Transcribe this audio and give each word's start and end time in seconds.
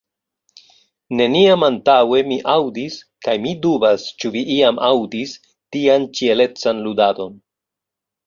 Neniam 1.17 1.65
antaŭe 1.67 2.21
mi 2.29 2.37
aŭdis 2.53 2.95
kaj 3.27 3.35
mi 3.43 3.53
dubas, 3.67 4.07
ĉu 4.23 4.33
vi 4.37 4.43
iam 4.55 4.81
aŭdis 4.87 5.37
tian 5.77 6.07
ĉielecan 6.21 6.81
ludadon. 6.87 7.37